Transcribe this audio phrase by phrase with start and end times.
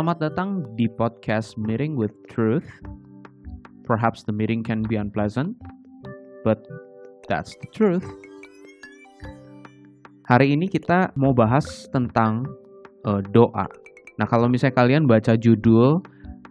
[0.00, 2.64] Selamat datang di podcast Meeting with Truth.
[3.84, 5.60] Perhaps the meeting can be unpleasant,
[6.40, 6.64] but
[7.28, 8.08] that's the truth.
[10.24, 12.48] Hari ini kita mau bahas tentang
[13.04, 13.68] uh, doa.
[14.16, 16.00] Nah, kalau misalnya kalian baca judul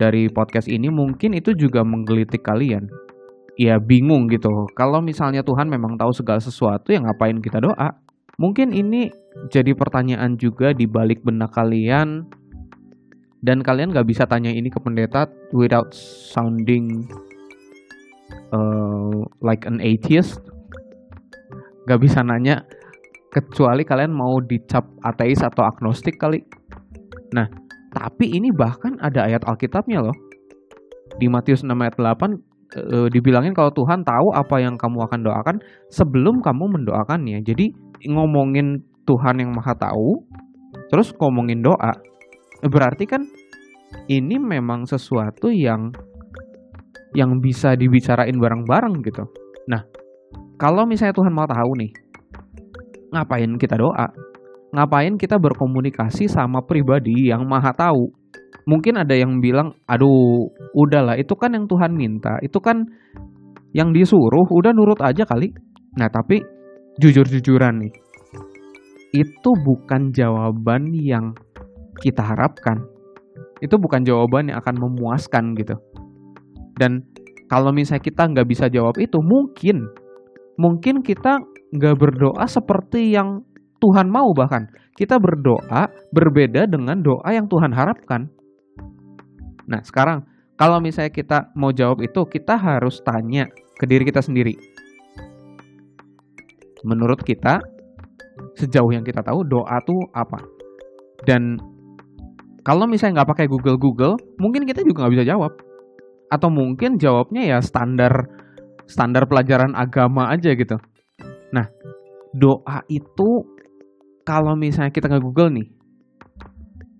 [0.00, 2.88] dari podcast ini, mungkin itu juga menggelitik kalian.
[3.60, 4.72] Ya bingung gitu.
[4.72, 7.92] Kalau misalnya Tuhan memang tahu segala sesuatu, ya ngapain kita doa?
[8.40, 9.12] Mungkin ini
[9.52, 12.24] jadi pertanyaan juga di balik benak kalian
[13.44, 15.92] dan kalian gak bisa tanya ini ke pendeta without
[16.32, 17.04] sounding
[18.48, 20.40] uh, like an atheist.
[21.84, 22.64] Gak bisa nanya
[23.28, 26.40] kecuali kalian mau dicap ateis atau agnostik kali.
[27.36, 27.44] Nah,
[27.92, 30.16] tapi ini bahkan ada ayat Alkitabnya loh.
[31.20, 32.16] Di Matius 6 ayat 8
[32.72, 35.56] e, dibilangin kalau Tuhan tahu apa yang kamu akan doakan
[35.92, 37.44] sebelum kamu mendoakannya.
[37.44, 37.76] Jadi
[38.08, 40.24] ngomongin Tuhan yang Maha Tahu,
[40.88, 41.92] terus ngomongin doa,
[42.68, 43.22] berarti kan
[44.10, 45.92] ini memang sesuatu yang
[47.14, 49.24] yang bisa dibicarain bareng-bareng gitu.
[49.70, 49.86] Nah,
[50.58, 51.92] kalau misalnya Tuhan mau tahu nih,
[53.14, 54.10] ngapain kita doa?
[54.74, 58.24] Ngapain kita berkomunikasi sama pribadi yang Maha Tahu?
[58.64, 62.84] mungkin ada yang bilang, aduh, udahlah, itu kan yang Tuhan minta, itu kan
[63.76, 65.52] yang disuruh, udah nurut aja kali.
[66.00, 66.40] Nah, tapi
[66.98, 67.94] jujur-jujuran nih,
[69.14, 71.36] itu bukan jawaban yang
[72.00, 72.82] kita harapkan.
[73.62, 75.78] Itu bukan jawaban yang akan memuaskan gitu.
[76.74, 77.06] Dan
[77.46, 79.86] kalau misalnya kita nggak bisa jawab itu, mungkin,
[80.58, 81.38] mungkin kita
[81.74, 83.42] nggak berdoa seperti yang
[83.78, 84.66] Tuhan mau bahkan.
[84.94, 88.30] Kita berdoa berbeda dengan doa yang Tuhan harapkan.
[89.66, 90.22] Nah, sekarang
[90.54, 94.54] kalau misalnya kita mau jawab itu, kita harus tanya ke diri kita sendiri.
[96.86, 97.58] Menurut kita,
[98.54, 100.38] sejauh yang kita tahu, doa tuh apa?
[101.26, 101.58] Dan
[102.64, 105.52] kalau misalnya nggak pakai Google Google, mungkin kita juga nggak bisa jawab.
[106.32, 108.24] Atau mungkin jawabnya ya standar
[108.88, 110.80] standar pelajaran agama aja gitu.
[111.52, 111.68] Nah,
[112.32, 113.44] doa itu
[114.24, 115.68] kalau misalnya kita nggak Google nih,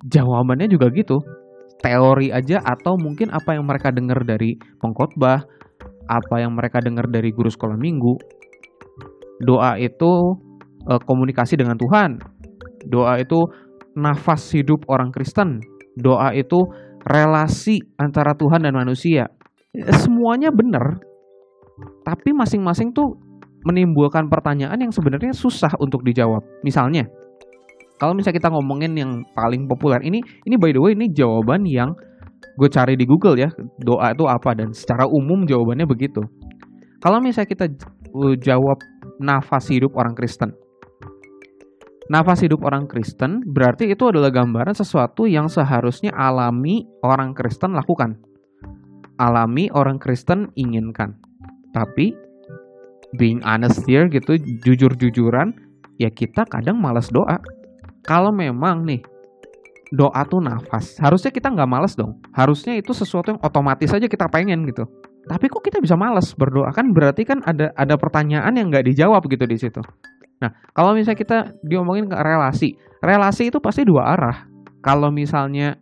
[0.05, 1.25] jawabannya juga gitu
[1.85, 5.45] teori aja atau mungkin apa yang mereka dengar dari pengkhotbah,
[6.09, 8.17] apa yang mereka dengar dari guru sekolah minggu.
[9.45, 10.41] Doa itu
[10.89, 12.25] e, komunikasi dengan Tuhan.
[12.89, 13.45] Doa itu
[13.94, 15.62] nafas hidup orang Kristen.
[15.94, 16.59] Doa itu
[17.06, 19.31] relasi antara Tuhan dan manusia.
[20.03, 20.99] Semuanya benar.
[22.06, 23.19] Tapi masing-masing tuh
[23.65, 26.44] menimbulkan pertanyaan yang sebenarnya susah untuk dijawab.
[26.62, 27.09] Misalnya,
[27.97, 31.97] kalau misalnya kita ngomongin yang paling populer ini, ini by the way ini jawaban yang
[32.55, 33.50] gue cari di Google ya,
[33.82, 36.22] doa itu apa dan secara umum jawabannya begitu.
[37.03, 37.66] Kalau misalnya kita
[38.15, 38.78] uh, jawab
[39.19, 40.53] nafas hidup orang Kristen.
[42.05, 48.21] Nafas hidup orang Kristen berarti itu adalah gambaran sesuatu yang seharusnya alami orang Kristen lakukan.
[49.17, 51.17] Alami orang Kristen inginkan.
[51.73, 52.13] Tapi
[53.17, 55.57] being honest here gitu, jujur-jujuran,
[55.97, 57.41] ya kita kadang malas doa
[58.05, 59.01] kalau memang nih
[59.89, 62.21] doa tuh nafas, harusnya kita nggak males dong.
[62.37, 64.85] Harusnya itu sesuatu yang otomatis aja kita pengen gitu.
[65.25, 69.25] Tapi kok kita bisa males berdoa kan berarti kan ada ada pertanyaan yang nggak dijawab
[69.25, 69.81] gitu di situ.
[70.44, 74.44] Nah, kalau misalnya kita diomongin ke relasi, relasi itu pasti dua arah.
[74.84, 75.81] Kalau misalnya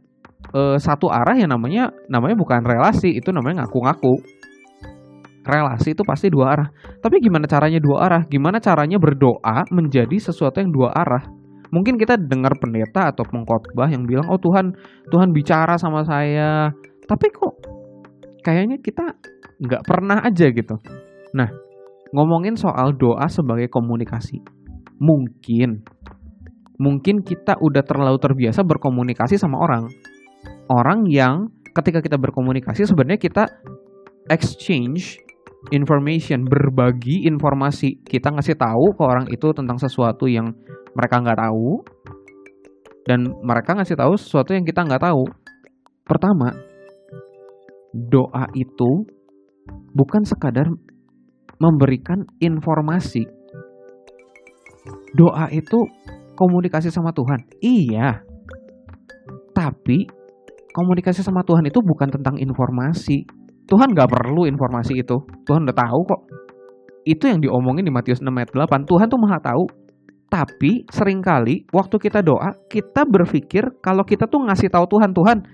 [0.55, 4.23] e, satu arah ya namanya namanya bukan relasi, itu namanya ngaku-ngaku.
[5.43, 6.69] Relasi itu pasti dua arah.
[7.03, 8.23] Tapi gimana caranya dua arah?
[8.31, 11.43] Gimana caranya berdoa menjadi sesuatu yang dua arah?
[11.73, 14.77] mungkin kita dengar pendeta atau pengkhotbah yang bilang oh Tuhan
[15.09, 16.69] Tuhan bicara sama saya
[17.09, 17.57] tapi kok
[18.45, 19.17] kayaknya kita
[19.57, 20.77] nggak pernah aja gitu
[21.33, 21.49] nah
[22.13, 24.45] ngomongin soal doa sebagai komunikasi.
[25.01, 25.83] Mungkin.
[26.77, 29.89] Mungkin kita udah terlalu terbiasa berkomunikasi sama orang.
[30.69, 33.45] Orang yang ketika kita berkomunikasi sebenarnya kita
[34.29, 35.19] exchange
[35.73, 38.03] information berbagi informasi.
[38.05, 40.53] Kita ngasih tahu ke orang itu tentang sesuatu yang
[40.93, 41.81] mereka nggak tahu.
[43.03, 45.27] Dan mereka ngasih tahu sesuatu yang kita nggak tahu.
[46.07, 46.55] Pertama,
[47.95, 49.07] doa itu
[49.95, 50.67] bukan sekadar
[51.63, 53.23] memberikan informasi.
[55.15, 55.87] Doa itu
[56.35, 57.47] komunikasi sama Tuhan.
[57.63, 58.27] Iya.
[59.55, 60.11] Tapi
[60.75, 63.23] komunikasi sama Tuhan itu bukan tentang informasi.
[63.71, 65.23] Tuhan nggak perlu informasi itu.
[65.47, 66.23] Tuhan udah tahu kok.
[67.07, 68.91] Itu yang diomongin di Matius 6 ayat 8.
[68.91, 69.65] Tuhan tuh maha tahu
[70.33, 75.45] tapi sering kali waktu kita doa, kita berpikir kalau kita tuh ngasih tahu Tuhan, Tuhan,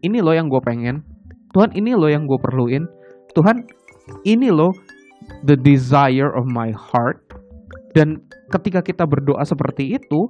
[0.00, 1.04] ini loh yang gue pengen.
[1.52, 2.88] Tuhan, ini loh yang gue perluin.
[3.36, 3.68] Tuhan,
[4.24, 4.72] ini loh
[5.46, 7.22] the desire of my heart.
[7.92, 10.20] Dan ketika kita berdoa seperti itu,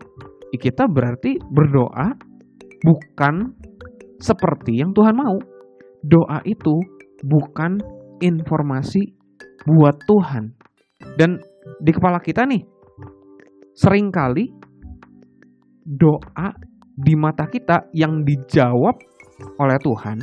[0.58, 2.12] kita berarti berdoa
[2.82, 3.54] bukan
[4.18, 5.38] seperti yang Tuhan mau.
[6.02, 6.82] Doa itu
[7.22, 7.78] bukan
[8.18, 9.14] informasi
[9.66, 10.50] buat Tuhan.
[11.14, 11.38] Dan
[11.78, 12.62] di kepala kita nih,
[13.78, 14.50] sering kali
[15.86, 16.50] doa
[16.98, 18.94] di mata kita yang dijawab
[19.58, 20.18] oleh Tuhan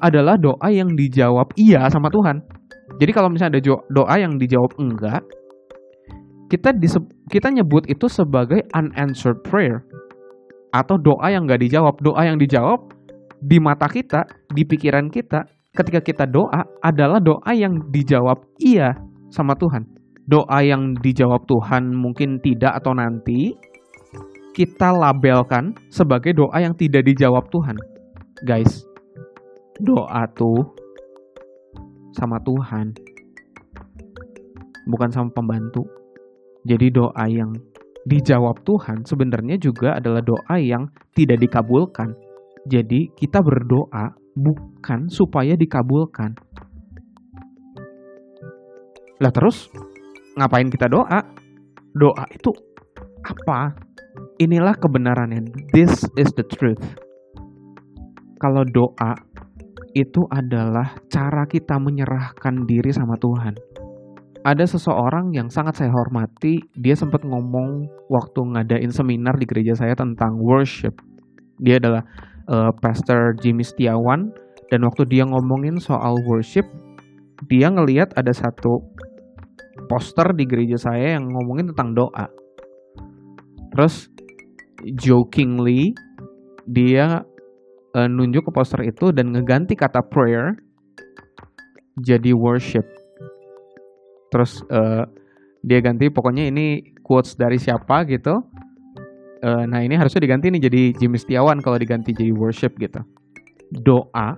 [0.00, 2.59] adalah doa yang dijawab iya sama Tuhan.
[3.00, 5.24] Jadi kalau misalnya ada doa yang dijawab enggak,
[6.52, 6.76] kita
[7.32, 9.80] kita nyebut itu sebagai unanswered prayer
[10.76, 11.96] atau doa yang nggak dijawab.
[12.04, 12.92] Doa yang dijawab
[13.40, 18.92] di mata kita, di pikiran kita, ketika kita doa adalah doa yang dijawab iya
[19.32, 19.88] sama Tuhan.
[20.28, 23.56] Doa yang dijawab Tuhan mungkin tidak atau nanti
[24.52, 27.80] kita labelkan sebagai doa yang tidak dijawab Tuhan.
[28.44, 28.84] Guys,
[29.80, 30.68] doa tuh
[32.16, 32.94] sama Tuhan,
[34.90, 35.86] bukan sama pembantu.
[36.66, 37.52] Jadi doa yang
[38.04, 42.12] dijawab Tuhan sebenarnya juga adalah doa yang tidak dikabulkan.
[42.68, 46.36] Jadi kita berdoa bukan supaya dikabulkan.
[49.20, 49.68] Lah terus
[50.36, 51.20] ngapain kita doa?
[51.92, 52.50] Doa itu
[53.24, 53.76] apa?
[54.40, 55.52] Inilah kebenarannya.
[55.76, 56.80] This is the truth.
[58.40, 59.12] Kalau doa
[59.94, 63.58] itu adalah cara kita menyerahkan diri sama Tuhan.
[64.40, 69.92] Ada seseorang yang sangat saya hormati, dia sempat ngomong waktu ngadain seminar di gereja saya
[69.92, 70.96] tentang worship.
[71.60, 72.08] Dia adalah
[72.48, 74.32] uh, Pastor Jimmy Setiawan
[74.72, 76.64] dan waktu dia ngomongin soal worship,
[77.52, 78.80] dia ngeliat ada satu
[79.92, 82.26] poster di gereja saya yang ngomongin tentang doa.
[83.76, 84.08] Terus
[84.96, 85.92] jokingly
[86.64, 87.28] dia
[87.96, 90.58] uh, nunjuk ke poster itu dan ngeganti kata prayer
[92.00, 92.86] jadi worship.
[94.30, 95.04] Terus uh,
[95.60, 98.40] dia ganti pokoknya ini quotes dari siapa gitu.
[99.40, 103.00] Uh, nah ini harusnya diganti nih jadi Jimmy Setiawan kalau diganti jadi worship gitu.
[103.82, 104.36] Doa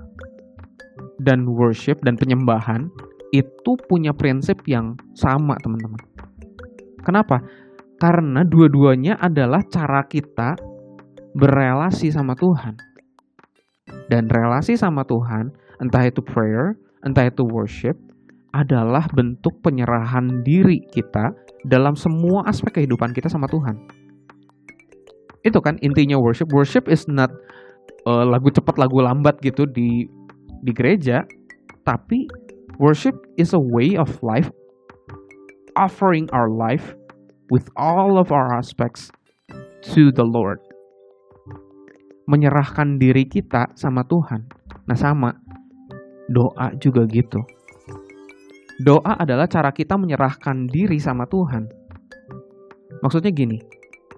[1.21, 2.89] dan worship dan penyembahan
[3.33, 6.01] itu punya prinsip yang sama teman-teman.
[7.03, 7.41] Kenapa?
[7.97, 10.55] Karena dua-duanya adalah cara kita
[11.33, 12.92] berelasi sama Tuhan.
[14.11, 15.53] Dan relasi sama Tuhan,
[15.83, 17.95] entah itu prayer, entah itu worship,
[18.53, 21.33] adalah bentuk penyerahan diri kita
[21.65, 23.77] dalam semua aspek kehidupan kita sama Tuhan.
[25.43, 26.51] Itu kan intinya worship.
[26.55, 27.33] Worship is not
[28.07, 30.07] uh, lagu cepat, lagu lambat gitu di
[30.63, 31.27] di gereja,
[31.83, 32.31] tapi
[32.79, 34.51] worship is a way of life
[35.75, 36.95] offering our life
[37.51, 39.11] with all of our aspects
[39.83, 40.61] to the Lord
[42.27, 44.47] menyerahkan diri kita sama Tuhan.
[44.87, 45.31] Nah, sama
[46.31, 47.43] doa juga gitu.
[48.83, 51.67] Doa adalah cara kita menyerahkan diri sama Tuhan.
[53.03, 53.59] Maksudnya gini,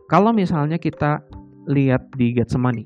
[0.08, 1.24] kalau misalnya kita
[1.68, 2.84] lihat di Getsemani,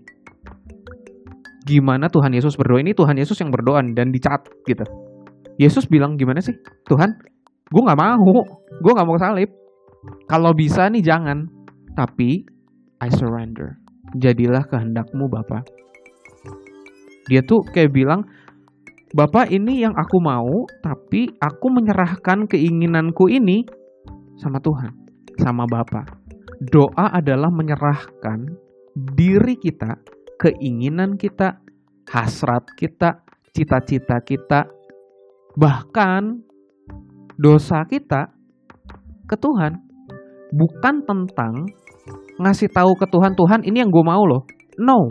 [1.67, 4.87] gimana Tuhan Yesus berdoa ini Tuhan Yesus yang berdoa dan dicat gitu.
[5.59, 6.55] Yesus bilang gimana sih?
[6.87, 7.19] Tuhan,
[7.69, 8.35] gue gak mau,
[8.79, 9.51] gue gak mau salib.
[10.31, 11.51] Kalau bisa nih jangan,
[11.99, 12.47] tapi
[13.03, 15.65] I surrender jadilah kehendakmu Bapa.
[17.29, 18.25] Dia tuh kayak bilang,
[19.13, 23.65] Bapak ini yang aku mau, tapi aku menyerahkan keinginanku ini
[24.37, 24.93] sama Tuhan,
[25.41, 26.13] sama Bapak.
[26.61, 28.49] Doa adalah menyerahkan
[28.93, 29.97] diri kita,
[30.37, 31.57] keinginan kita,
[32.09, 33.25] hasrat kita,
[33.57, 34.69] cita-cita kita,
[35.57, 36.45] bahkan
[37.41, 38.29] dosa kita
[39.25, 39.79] ke Tuhan.
[40.49, 41.69] Bukan tentang
[42.39, 44.47] ngasih tahu ke Tuhan, Tuhan ini yang gue mau loh.
[44.79, 45.11] No.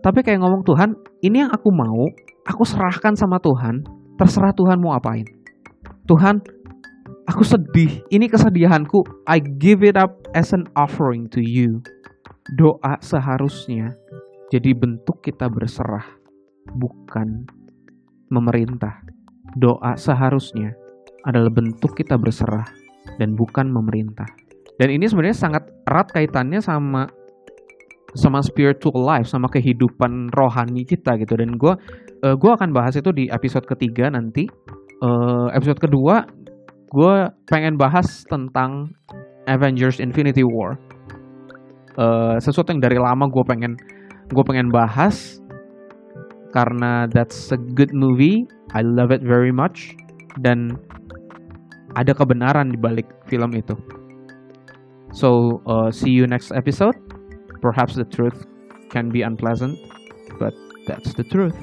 [0.00, 0.94] Tapi kayak ngomong Tuhan,
[1.24, 2.06] ini yang aku mau,
[2.46, 3.82] aku serahkan sama Tuhan,
[4.20, 5.24] terserah Tuhan mau apain.
[6.04, 6.44] Tuhan,
[7.24, 11.80] aku sedih, ini kesedihanku, I give it up as an offering to you.
[12.60, 13.96] Doa seharusnya
[14.52, 16.04] jadi bentuk kita berserah,
[16.76, 17.48] bukan
[18.28, 19.00] memerintah.
[19.56, 20.76] Doa seharusnya
[21.24, 22.68] adalah bentuk kita berserah
[23.16, 24.28] dan bukan memerintah.
[24.74, 27.06] Dan ini sebenarnya sangat erat kaitannya sama
[28.14, 31.34] sama spiritual life, sama kehidupan rohani kita gitu.
[31.38, 31.74] Dan gue
[32.22, 34.46] uh, gue akan bahas itu di episode ketiga nanti.
[35.02, 36.24] Uh, episode kedua
[36.94, 37.14] gue
[37.50, 38.94] pengen bahas tentang
[39.50, 40.78] Avengers Infinity War.
[41.94, 43.78] Uh, sesuatu yang dari lama gue pengen
[44.30, 45.38] gue pengen bahas
[46.54, 48.46] karena that's a good movie.
[48.74, 49.94] I love it very much
[50.42, 50.78] dan
[51.94, 53.74] ada kebenaran di balik film itu.
[55.14, 56.96] So, uh, see you next episode.
[57.62, 58.46] Perhaps the truth
[58.90, 59.78] can be unpleasant,
[60.38, 60.54] but
[60.86, 61.56] that's the truth.